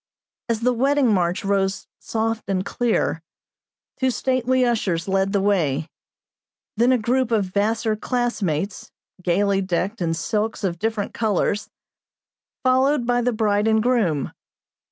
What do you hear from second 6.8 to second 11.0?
a group of Vassar classmates, gayly decked in silks of